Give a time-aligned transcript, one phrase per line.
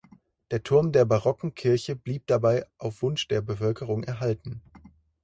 [0.49, 4.63] Der Turm der barocken Kirche blieb dabei auf Wunsch der Bevölkerung erhalten.